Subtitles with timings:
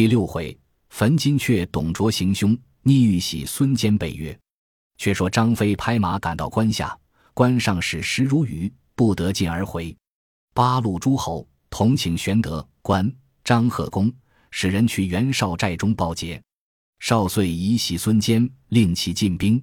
[0.00, 0.58] 第六回，
[0.88, 4.34] 焚金阙，董卓行凶，逆玉玺，孙坚被约。
[4.96, 6.98] 却说张飞拍马赶到关下，
[7.34, 9.94] 关上使时如雨，不得进而回。
[10.54, 14.10] 八路诸侯同请玄德、关张贺公，
[14.50, 16.42] 使人去袁绍寨中报捷。
[17.00, 19.62] 少遂以喜孙坚，令其进兵。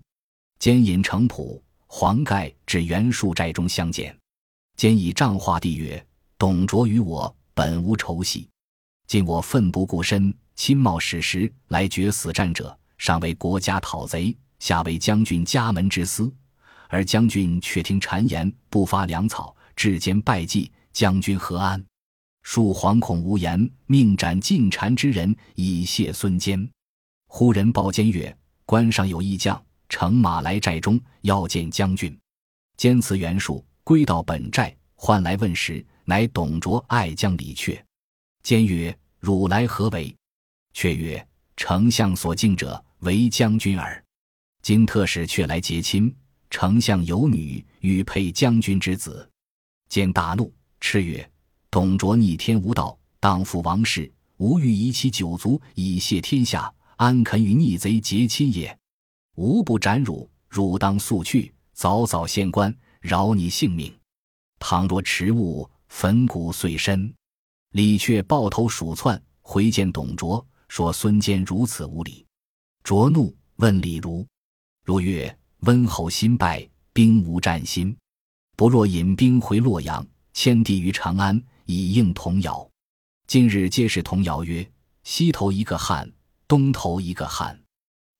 [0.59, 4.15] 坚引程普、黄盖至袁术寨中相见。
[4.75, 6.05] 坚以帐话帝曰
[6.37, 8.47] ：“董卓与我本无仇隙，
[9.07, 16.29] 今我奋不顾身，亲冒矢石来决死战者，上为国家讨贼，下为将军家门之私。
[16.89, 21.81] 而将军却听谗言，不发粮草，至坚败绩，将军何安？
[22.45, 26.69] 恕惶恐无言，命斩进谗之人，以谢孙坚。”
[27.27, 28.35] 忽人报坚曰
[28.65, 32.17] ：“关上有义将，乘马来寨中，要见将军。”
[32.75, 37.81] 坚辞袁术，归到本寨，唤来问时，乃董卓爱将李榷。
[38.47, 40.15] 坚曰：“汝来何为？”
[40.71, 44.01] 却曰：“丞相所敬者，为将军耳。
[44.61, 46.15] 今特使却来结亲，
[46.49, 49.29] 丞相有女，欲配将军之子。”
[49.89, 50.49] 坚大怒，
[50.79, 51.29] 叱曰
[51.69, 58.79] ：“董卓逆天无道，荡妇王室，吾欲以其九族，以谢天下。”安肯与逆贼结亲也？
[59.35, 63.93] 吾不斩汝，汝当速去，早早献官，饶你性命。
[64.57, 67.13] 倘若迟误，粉骨碎身。
[67.77, 72.25] 李却抱头鼠窜，回见董卓，说孙坚如此无礼。
[72.83, 74.25] 卓怒，问李儒。
[74.83, 77.95] 如曰：“温侯新败，兵无战心，
[78.55, 82.67] 不若引兵回洛阳，迁地于长安，以应童谣。
[83.27, 84.67] 今日皆是童谣曰：
[85.03, 86.11] 西头一个汉。”
[86.47, 87.61] 东头一个汉，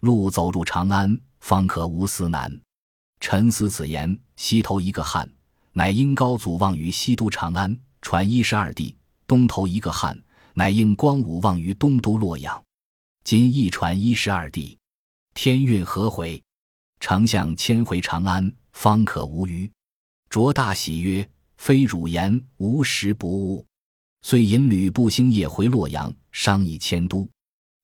[0.02, 2.62] 路走入长安，方可无思难。
[3.20, 5.28] 臣思此言，西头一个汉，
[5.74, 8.94] 乃因高祖望于西都长安，传一十二帝；
[9.28, 10.18] 东头一个汉，
[10.54, 12.64] 乃应光武望于东都洛阳。
[13.26, 14.78] 今一传一十二帝，
[15.34, 16.42] 天运何回？
[17.02, 19.70] 丞相迁回长安，方可无虞。
[20.30, 23.66] 卓大喜曰：“非汝言，无实不误。”
[24.24, 27.30] 遂引吕布星夜回洛阳，商议迁都。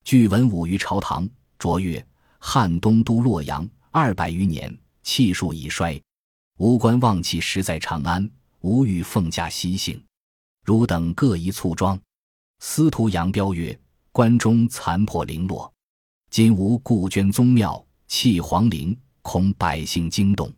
[0.05, 2.05] 据文武于朝堂，卓曰
[2.39, 6.01] ：“汉东都洛阳二百余年，气数已衰，
[6.57, 8.29] 吾官望气实在长安，
[8.61, 10.01] 吾欲奉驾西幸，
[10.63, 11.99] 汝等各宜簇庄。”
[12.59, 13.77] 司徒杨彪曰
[14.11, 15.71] ：“关中残破零落，
[16.29, 20.51] 今无故捐宗庙，弃皇陵，恐百姓惊动，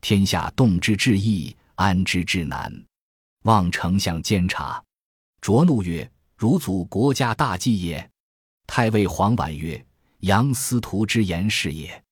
[0.00, 2.72] 天下动之至易，安之至难，
[3.44, 4.82] 望丞相监察。”
[5.40, 8.10] 卓怒曰：“汝祖国家大计也。”
[8.66, 9.82] 太尉黄婉曰
[10.20, 12.04] ：“杨司徒之言是也。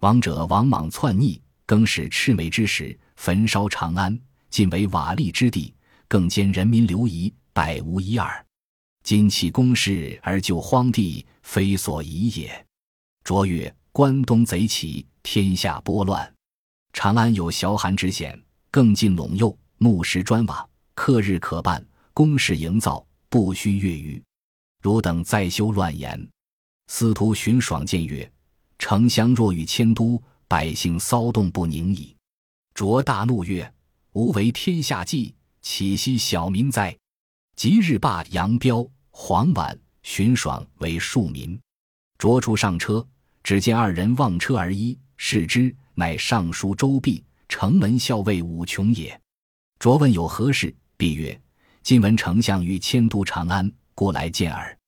[0.00, 4.16] 王者王莽篡逆，更始魑魅之时，焚烧长安，
[4.50, 5.74] 尽为瓦砾之地，
[6.08, 8.44] 更兼人民流移，百无一二。
[9.02, 12.66] 今起公事而救荒地，非所宜也。”
[13.24, 16.34] 卓曰：“关东贼起，天下拨乱，
[16.92, 18.40] 长安有崤寒之险，
[18.70, 24.22] 更尽陇右，木石砖瓦，克日可办，工事营造，不须月余。”
[24.82, 26.28] 汝等再修乱言。
[26.88, 28.30] 司徒荀爽谏曰
[28.78, 32.14] ：“丞相若欲迁都，百姓骚动不宁矣。”
[32.74, 33.72] 卓大怒曰
[34.12, 35.34] ：“吾为天下计，
[35.68, 36.96] 岂惜小民哉？”
[37.56, 41.60] 即日罢杨彪、黄婉、荀爽为庶民。
[42.18, 43.04] 卓出上车，
[43.42, 49.20] 只见二人望车而依，视之，乃尚书周弼、城门校尉武琼也。
[49.80, 51.38] 卓问有何事，弼曰
[51.82, 54.78] ：“今闻丞相欲迁都长安。”故来见耳。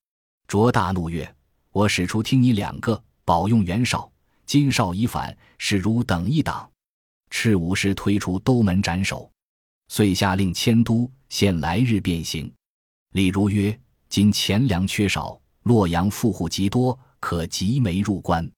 [0.47, 1.35] 卓大怒曰
[1.73, 4.11] ：“我使出听你两个，保用袁绍。
[4.47, 6.71] 今绍已反，是汝等一党。
[7.31, 9.29] 赤武师推出都门斩首。”
[9.89, 12.53] 遂下令迁都，限来日便行。
[13.13, 13.77] 李儒曰
[14.09, 18.49] ：“今钱粮缺少，洛阳富户极多，可集煤入关。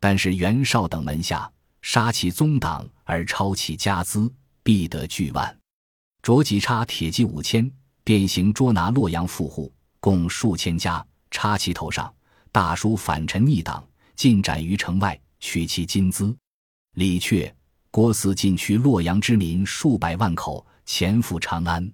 [0.00, 1.50] 但是袁绍等门下
[1.82, 5.58] 杀其宗党而抄其家资，必得巨万。
[6.22, 7.70] 着即差铁骑五千，
[8.04, 12.14] 便行捉拿洛阳富户。”共数千家，插其头上，
[12.52, 13.84] 大书反臣逆党，
[14.14, 16.34] 尽斩于城外，取其金资。
[16.94, 17.52] 李榷、
[17.90, 21.92] 郭汜进取洛阳之民数百万口，潜赴长安。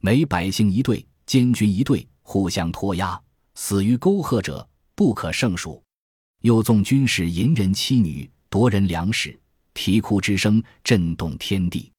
[0.00, 3.20] 每百姓一队，监军一队，互相拖押，
[3.56, 5.82] 死于沟壑者不可胜数。
[6.42, 9.36] 又纵军士淫人妻女，夺人粮食，
[9.74, 11.90] 啼哭之声震动天地。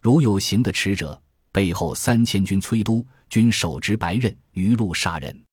[0.00, 1.20] 如有行的迟者，
[1.50, 3.04] 背后三千军催督。
[3.28, 5.44] 均手执白刃，余路杀人。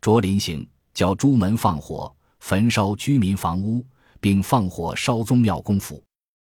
[0.00, 3.84] 卓临行，叫朱门放火，焚烧居民房屋，
[4.18, 6.02] 并放火烧宗庙公府。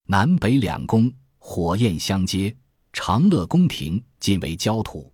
[0.08, 2.56] 南北两宫火焰相接，
[2.94, 5.12] 长乐宫廷尽为焦土。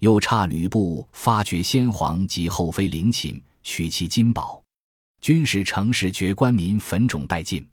[0.00, 4.60] 又差吕布发掘先皇及后妃陵寝，取其金宝。
[5.20, 7.66] 军使城市绝官民焚冢殆尽。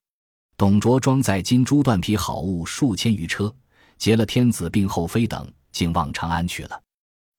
[0.55, 3.53] 董卓装载金珠缎皮好物数千余车，
[3.97, 6.79] 劫了天子并后妃等，竟往长安去了。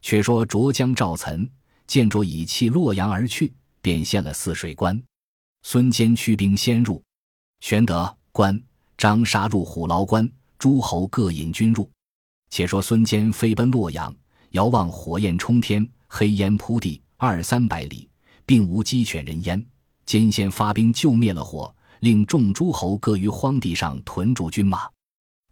[0.03, 1.49] 却说卓将赵岑
[1.87, 5.01] 见卓已弃洛阳而去，便献了泗水关。
[5.63, 7.01] 孙坚驱兵先入，
[7.61, 8.61] 玄德、关
[8.99, 10.29] 张杀入虎牢关，
[10.59, 11.89] 诸侯各引军入。
[12.51, 14.15] 且说孙坚飞奔洛阳，
[14.51, 18.09] 遥望火焰冲天，黑烟铺地二三百里，
[18.45, 19.65] 并无鸡犬人烟。
[20.05, 24.91] 坚先发兵救灭了火，令众诸侯各于荒地上屯驻军马。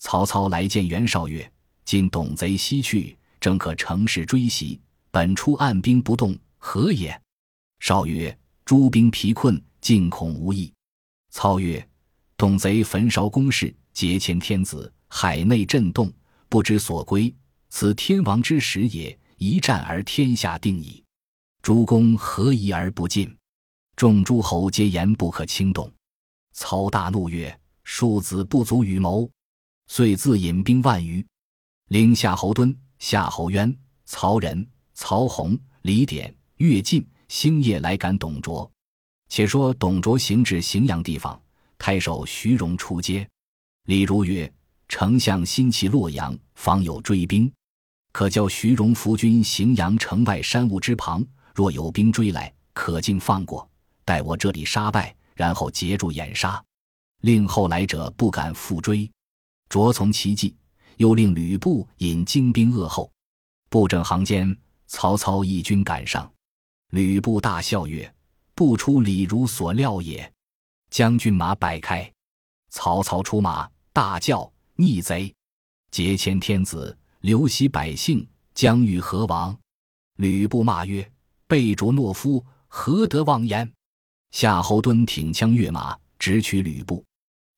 [0.01, 1.49] 曹操来见袁绍曰
[1.85, 4.81] ：“今董贼西去，正可乘势追袭。
[5.13, 7.19] 本初按兵不动，何也？”
[7.79, 10.73] 绍曰：“诸兵疲困，进恐无益。”
[11.31, 11.89] 操曰
[12.37, 16.13] ：“董贼焚烧宫室，劫迁天子，海内震动，
[16.49, 17.35] 不知所归。
[17.71, 21.05] 此天王之时也，一战而天下定矣。
[21.63, 23.35] 诸公何疑而不进？”
[23.97, 25.93] 众诸侯皆言不可轻动。
[26.53, 29.29] 操大怒曰：“庶子不足与谋。”
[29.89, 31.25] 遂自引兵万余，
[31.89, 33.75] 领夏侯惇、夏侯渊、
[34.05, 38.71] 曹仁、曹洪、李典、乐进、星夜来赶董卓。
[39.29, 41.41] 且说董卓行至荥阳地方，
[41.79, 43.29] 太守徐荣出接。
[43.85, 44.53] 李儒曰
[44.89, 47.53] ：“丞相新弃洛阳，方有追兵，
[48.13, 51.25] 可叫徐荣伏军荥阳城外山坞之旁。
[51.55, 53.69] 若有兵追来，可尽放过。”
[54.05, 56.63] 待我这里杀败，然后截住掩杀，
[57.21, 59.11] 令后来者不敢复追。
[59.69, 60.57] 着从其计，
[60.97, 63.13] 又令吕布引精兵扼后。
[63.69, 64.57] 布阵行间，
[64.87, 66.33] 曹操一军赶上，
[66.93, 68.11] 吕布大笑曰
[68.55, 70.33] ：“不出李儒所料也。”
[70.89, 72.11] 将军马摆开，
[72.71, 74.51] 曹操出马，大叫
[74.81, 75.35] ：“逆贼！
[75.91, 79.59] 劫迁天子，流徙百姓，将欲何亡？”
[80.19, 81.11] 吕布骂曰
[81.49, 83.69] ：“背主懦夫，何得妄言？”
[84.31, 87.05] 夏侯惇挺枪跃马，直取吕布。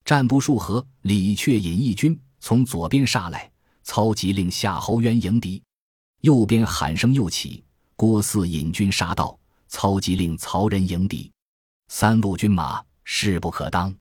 [0.02, 3.50] 战不数合，李榷引一军从左边杀来，
[3.82, 5.62] 操急令夏侯渊迎敌。
[6.22, 7.62] 右边喊声又起，
[7.96, 9.38] 郭汜引军杀到，
[9.68, 11.30] 操急令曹仁迎敌。
[11.88, 13.94] 三路军马势不可当，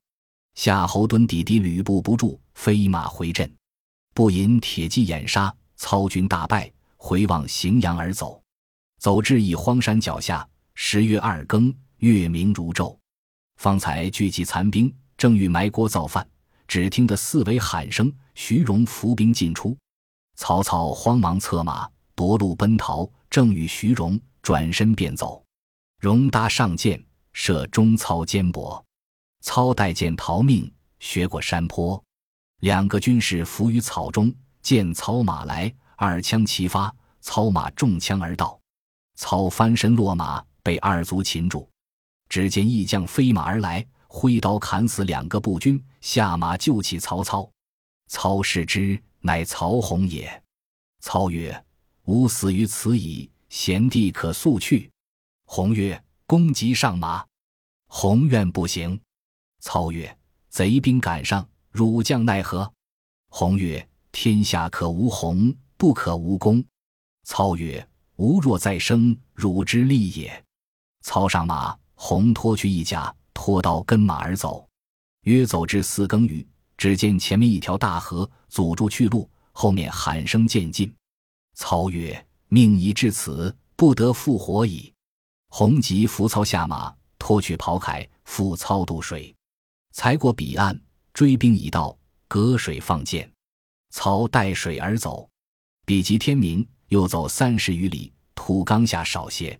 [0.62, 3.50] 夏侯惇抵敌吕布不住，飞马回阵。
[4.12, 8.38] 不引铁骑掩杀，操军大败，回望荥阳而走。
[8.98, 11.74] 走至一荒山脚下，十月二更。
[12.00, 12.94] 月明如昼，
[13.56, 16.28] 方才聚集残兵，正欲埋锅造饭，
[16.68, 19.74] 只听得四围喊声，徐荣伏兵进出。
[20.36, 25.42] 曹操慌忙策马夺路奔逃，正与徐荣转身便走。
[26.00, 27.02] 荣搭上箭，
[27.32, 28.82] 射中操肩膊，
[29.40, 32.02] 操带箭逃命，学过山坡。
[32.60, 38.58] 两个军士伏于草中，见操马来，二枪齐发，操马中枪而倒。
[39.16, 41.68] 操翻身落马，被二卒擒住。
[42.28, 47.50] 只见义将飞马而来，挥刀砍死两个步军，下马救起曹操。
[48.08, 50.42] 操视之，乃曹洪也。
[51.00, 51.64] 操曰
[52.04, 54.90] ：“吾死于此矣，贤弟可速去。”
[55.46, 57.24] 洪曰：“公即上马。”
[57.88, 59.00] 洪愿不行。
[59.60, 60.18] 操曰
[60.50, 62.70] ：“贼兵赶上，汝将奈何？”
[63.30, 66.64] 洪曰：“天下可无洪，不可无公。”
[67.24, 67.86] 操曰
[68.16, 70.44] ：“吾若再生，汝之利也。”
[71.02, 71.76] 操上马。
[72.02, 74.66] 洪脱去一甲，拖刀跟马而走，
[75.24, 76.48] 约走至四更余，
[76.78, 80.90] 只见前面一条大河阻住去路，后面喊声渐近。
[81.54, 84.90] 操曰：“命已至此，不得复活矣。”
[85.52, 89.36] 洪即扶操下马，脱去袍铠，扶操渡水。
[89.92, 90.80] 才过彼岸，
[91.12, 91.96] 追兵已到，
[92.28, 93.30] 隔水放箭。
[93.90, 95.28] 操带水而走，
[95.84, 99.58] 比及天明，又走三十余里，土冈下少些，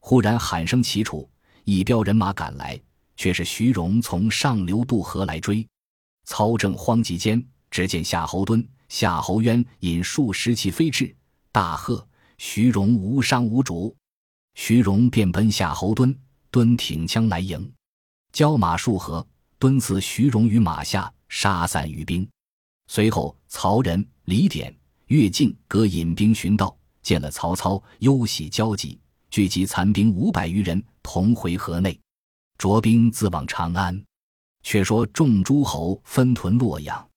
[0.00, 1.28] 忽然喊声齐楚。
[1.64, 2.80] 一彪人马赶来，
[3.16, 5.66] 却是徐荣从上流渡河来追。
[6.24, 11.14] 操正慌急间，只见夏侯惇、夏侯渊引数十骑飞至，
[11.50, 12.06] 大喝
[12.38, 13.96] ：“徐荣无伤无主！”
[14.54, 16.16] 徐荣便奔夏侯惇，
[16.52, 17.72] 惇挺枪来迎，
[18.32, 19.26] 交马数合，
[19.64, 22.28] 惇刺徐荣于马下，杀散余兵。
[22.86, 29.00] 随后，曹仁、李典、乐进各引兵寻道，见了曹操，忧喜交集。
[29.30, 31.98] 聚集残兵五百余人，同回河内，
[32.58, 33.98] 着兵自往长安。
[34.62, 37.08] 却说众诸侯分屯洛阳，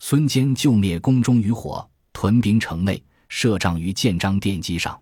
[0.00, 5.00] 孙坚救灭宫中余火，屯兵城内，设帐于建章殿基上。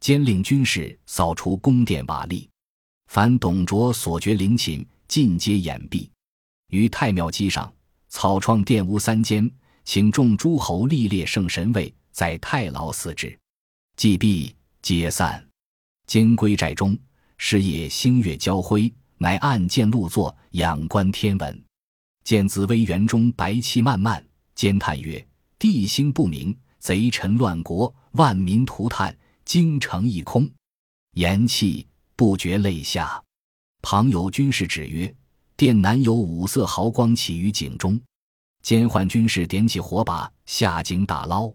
[0.00, 2.46] 兼领军士扫除宫殿瓦砾，
[3.06, 6.06] 凡董卓所掘陵寝，尽皆掩蔽。
[6.68, 7.72] 于太庙基上
[8.08, 9.50] 草创殿屋三间，
[9.84, 13.38] 请众诸侯历列圣神位，在太牢祀之。
[13.96, 15.44] 既毕，皆散。
[16.06, 16.96] 兼归寨中，
[17.36, 21.64] 是夜星月交辉，乃暗见路作，仰观天文。
[22.24, 25.24] 见紫薇园中白气漫漫，兼叹曰
[25.58, 30.48] ：“地星不明，贼臣乱国，万民涂炭，京城一空。”
[31.14, 33.22] 言气不觉泪下。
[33.82, 35.12] 旁有军士指曰
[35.56, 38.00] ：“殿南有五色毫光起于井中。”
[38.62, 41.52] 监换军士点起火把，下井打捞，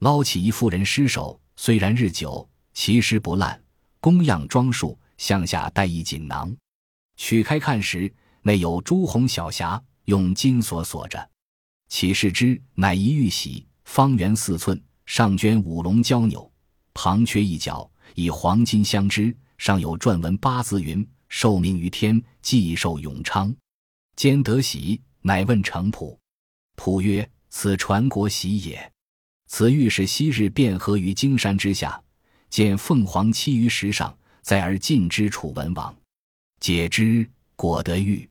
[0.00, 1.40] 捞起一妇人尸首。
[1.56, 3.62] 虽然日久，其尸不烂，
[4.00, 6.56] 供样装束，向下带一锦囊。
[7.16, 9.80] 取开看时，内有朱红小匣。
[10.06, 11.30] 用金锁锁着，
[11.86, 16.50] 启视之，乃一玉玺，方圆四寸，上镌五龙交钮，
[16.92, 23.56] 旁缺一角，以黄金镶之，上有篆文八字云：“受命于天，既寿永昌。”
[24.14, 26.20] 兼得玺，乃问程普，
[26.76, 28.92] 普曰：“此传国玺也。
[29.46, 31.98] 此玉是昔日卞和于荆山之下，
[32.50, 35.96] 见凤凰栖于石上，在而进之楚文王，
[36.60, 38.28] 解之，果得玉。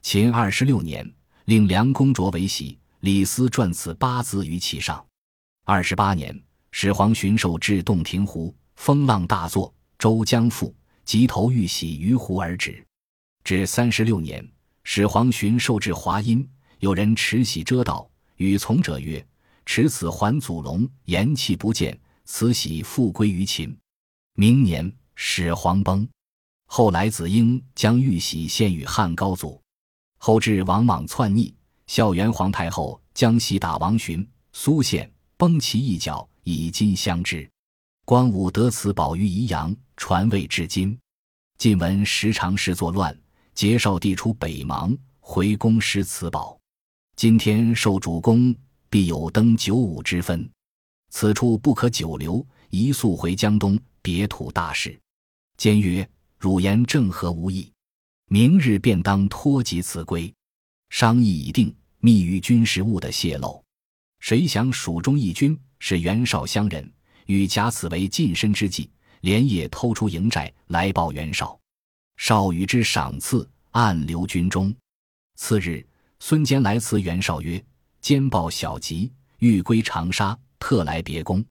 [0.00, 1.06] 秦二十六年。”
[1.46, 5.06] 令梁公卓为玺，李斯撰此八字于其上。
[5.64, 6.36] 二十八年，
[6.72, 10.74] 始皇巡狩至洞庭湖，风浪大作，舟将覆，
[11.06, 12.84] 即投玉玺于湖而止。
[13.44, 14.46] 至三十六年，
[14.82, 16.46] 始皇巡狩至华阴，
[16.80, 19.24] 有人持玺遮道，与从者曰
[19.64, 23.74] ：“持此还祖龙，言气不见，此玺复归于秦。”
[24.34, 26.06] 明年，始皇崩，
[26.66, 29.62] 后来子婴将玉玺献与汉高祖。
[30.18, 31.54] 后至王莽篡逆，
[31.86, 37.48] 孝元皇太后将玺打王寻、苏宪，崩其一角，以金相之。
[38.06, 40.96] 光武得此宝于宜阳，传位至今。
[41.58, 43.20] 晋文时常事作乱，
[43.52, 46.56] 节少帝出北邙，回宫失此宝。
[47.16, 48.54] 今天受主公，
[48.88, 50.48] 必有登九五之分。
[51.10, 54.96] 此处不可久留，宜速回江东，别土大事。
[55.56, 56.08] 监曰：
[56.38, 57.68] 汝言正合无异。
[58.28, 60.32] 明日便当托及此归，
[60.90, 63.60] 商议已定，密于军事务的泄露。
[64.20, 66.88] 谁想蜀中义军是袁绍乡人，
[67.26, 68.90] 与假此为近身之计，
[69.20, 71.58] 连夜偷出营寨来报袁绍。
[72.16, 74.74] 绍与之赏赐，暗留军中。
[75.36, 75.86] 次日，
[76.18, 77.62] 孙坚来辞袁绍曰
[78.00, 81.44] ：“坚报小吉，欲归长沙，特来别公。”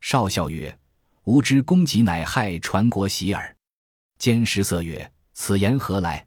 [0.00, 0.78] 绍笑曰
[1.24, 3.56] ：“吾知公己乃害传国喜耳。”
[4.18, 5.10] 坚失色曰。
[5.34, 6.26] 此言何来？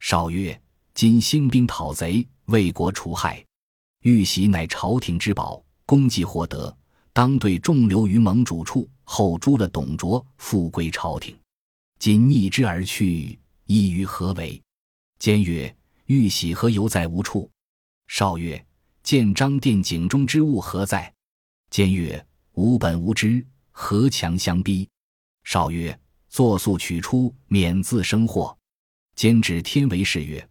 [0.00, 0.58] 少曰
[0.94, 3.44] ：“今兴兵讨贼，为国除害，
[4.00, 6.74] 玉玺乃朝廷之宝，功绩获得，
[7.18, 8.88] 当对众留于盟主处。
[9.02, 11.36] 后诛了董卓，复归朝廷。
[11.98, 14.62] 今逆之而去，意于何为？”
[15.18, 17.50] 坚曰：“玉玺何犹在无处？”
[18.06, 18.64] 少曰
[19.02, 21.12] ：“见张殿井中之物何在？”
[21.70, 24.88] 坚曰：“吾本无知，何强相逼？”
[25.42, 25.98] 少曰。
[26.28, 28.56] 作速取出，免自生祸。
[29.16, 30.48] 兼指天为誓曰：“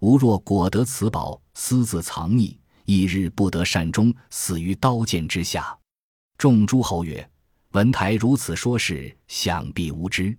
[0.00, 5.74] 吾若果得此宝，私自藏匿，一日不得善终，死于刀剑之下。”
[6.40, 7.30] 众诸侯曰
[7.72, 10.34] ：“文台如此说事，想必无知。”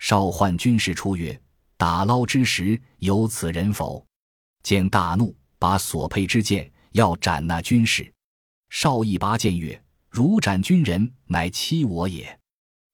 [0.00, 1.38] 少唤军士出曰
[1.76, 4.02] ：“打捞之时，有此人否？”
[4.64, 8.10] 见大怒，把所佩之剑要斩那军士。
[8.70, 12.40] 少一拔剑曰：“如斩军人，乃欺我也。”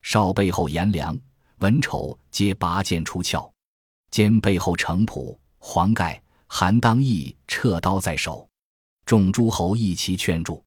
[0.02, 1.16] 少背后颜良。
[1.58, 3.48] 文丑皆拔剑出鞘，
[4.10, 8.48] 兼背后程普、黄盖、韩当义撤刀在手，
[9.06, 10.64] 众诸侯一齐劝住，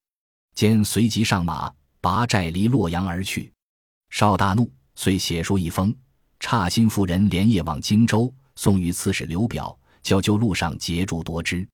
[0.55, 3.51] 兼随即上马，拔寨离洛阳而去。
[4.10, 5.95] 邵大怒，遂写书一封，
[6.39, 11.67] 差心妇人连夜往荆州，送与刺史刘表，叫就路上截住夺之。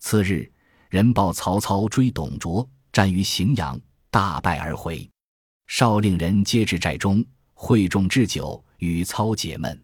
[0.00, 0.50] 次日，
[0.90, 3.80] 人报曹操追董卓，战于荥阳，
[4.10, 5.08] 大败而回。
[5.66, 7.24] 少令人接至寨中。
[7.60, 9.82] 会众置酒与操解闷，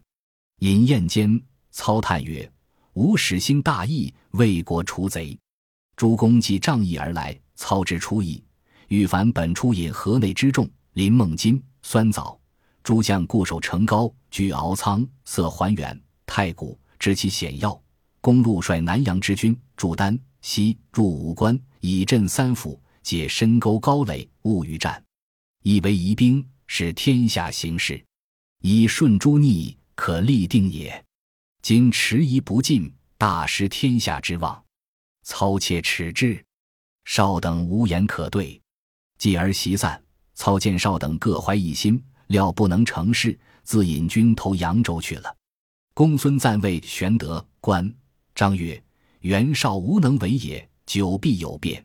[0.59, 1.37] 饮宴间，
[1.71, 2.49] 操叹曰
[2.95, 5.37] ：“吾始兴大义，为国除贼。
[5.97, 8.43] 诸公既仗义而来，操之出意。
[8.87, 12.39] 欲凡本出引河内之众，临孟津、酸枣，
[12.83, 17.81] 诸将固守城高，居敖仓、色还原、太谷，知其险要。
[18.21, 25.03] 公路率南阳之军驻丹西，入武关，以镇三府，解深沟高垒，勿于战，
[25.63, 28.03] 以为疑兵。”使天下行事，
[28.61, 31.05] 以顺诸逆，可立定也。
[31.61, 34.63] 今迟疑不进，大失天下之望。
[35.21, 36.43] 操切耻之，
[37.05, 38.61] 少等无言可对。
[39.17, 45.33] 继而席散，操见少等各怀一心，料不能成事，自引军投扬州去了。
[45.93, 47.89] 公孙瓒谓玄德、关
[48.35, 48.83] 张曰
[49.21, 51.83] ：“袁绍无能为也，久必有变。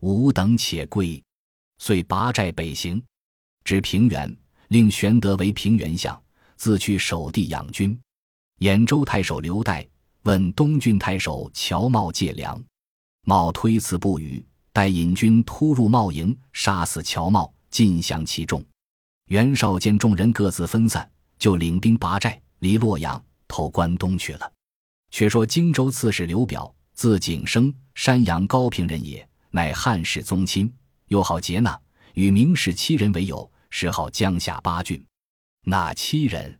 [0.00, 1.22] 吾等且归。”
[1.78, 3.02] 遂拔寨北行。
[3.64, 4.34] 至平原，
[4.68, 6.20] 令玄德为平原相，
[6.56, 8.00] 自去守地养军。
[8.60, 9.86] 兖州太守刘岱
[10.22, 12.62] 问东郡太守乔瑁借粮，
[13.26, 14.44] 瑁推辞不语。
[14.72, 18.64] 待引军突入茂营，杀死乔瑁，尽降其众。
[19.26, 24.52] 袁绍见众人各自分散，就领兵拔寨，离洛阳，投关东去了。
[25.10, 30.72] 却说荆州刺史刘表，字景升，山阳高平人也，乃汉室宗亲，
[31.08, 31.78] 又好劫纳，
[32.14, 35.04] 与名士七人为友，谥号江夏八郡。
[35.64, 36.58] 那七人：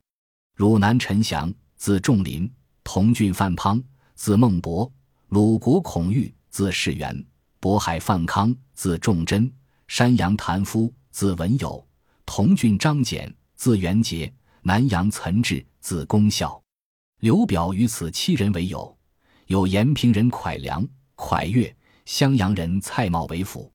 [0.55, 2.47] 汝南陈祥，字仲林；
[2.85, 3.83] 同郡范滂，
[4.15, 4.93] 字孟博；
[5.29, 7.17] 鲁国孔玉，字士元；
[7.63, 9.49] 渤海范康，字仲贞；
[9.87, 11.87] 山阳谭夫，字文友；
[12.27, 14.29] 同郡张简，字元节；
[14.63, 16.61] 南阳岑志，字公孝。
[17.21, 18.99] 刘表与此七人为友，
[19.47, 21.73] 有延平人蒯良、蒯越、
[22.05, 23.71] 襄阳人蔡瑁为辅。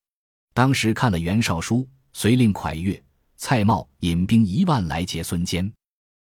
[0.53, 3.01] 当时看了袁绍书，遂令蒯越、
[3.37, 5.71] 蔡瑁引兵一万来劫孙坚。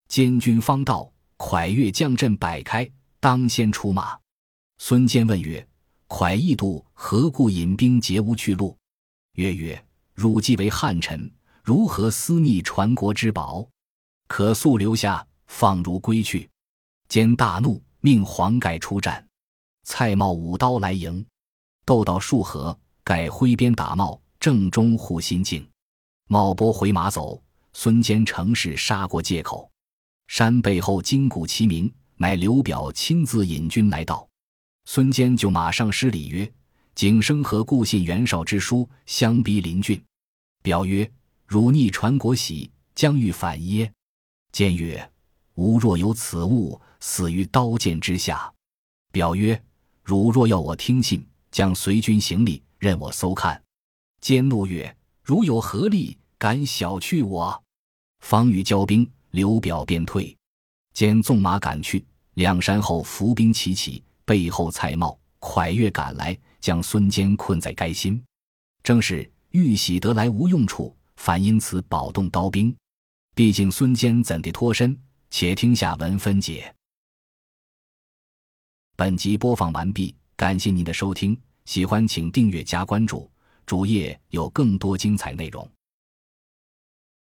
[0.07, 2.87] 监军方到，蒯越将阵摆开，
[3.21, 4.19] 当先出马。
[4.77, 5.67] 孙坚问曰
[6.15, 8.79] ：“蒯义度何故引兵劫无去路？”
[9.35, 11.29] 曰曰：“汝既为汉臣，
[11.65, 13.69] 如何私密传国之宝？
[14.29, 16.49] 可速留下，放汝归去。”
[17.11, 19.27] 兼大怒，命黄盖出战。
[19.83, 21.27] 蔡瑁舞刀来迎，
[21.85, 25.69] 斗到数合，盖挥鞭打瑁，正中护心镜。
[26.29, 27.43] 瑁拨回马走。
[27.73, 29.69] 孙坚乘势杀过界口，
[30.29, 34.25] 山背后金鼓齐鸣，乃刘表亲自引军来到。
[34.85, 36.51] 孙坚就马上施礼曰
[36.95, 40.03] ：“景升何故信袁绍之书，相逼临郡？”
[40.63, 41.11] 表曰
[41.47, 43.93] ：“汝逆传国玺，将欲反耶？”
[44.53, 45.11] 坚曰
[45.55, 48.51] ：“吾若有此物。”死于刀剑之下。
[49.13, 49.63] 表曰
[50.03, 53.63] ：“汝若要我听信，将随军行礼，任我搜看。”
[54.23, 57.63] 坚怒曰：“汝有何力，敢小觑我？”
[58.25, 60.35] 方欲交兵，刘表便退。
[60.95, 62.03] 坚纵马赶去，
[62.35, 68.23] 两山后伏兵齐起，背后蔡瑁、蒯越赶来，将孙坚困在该心。
[68.83, 72.75] 正是玉玺得来无用处，反因此保动刀兵。
[73.35, 74.97] 毕竟孙坚怎地脱身？
[75.31, 76.73] 且听下文分解。
[78.95, 83.29] 本集播放完毕，感谢您的收听，喜欢请订阅加关注，
[83.67, 85.69] 主页有更多精彩内容。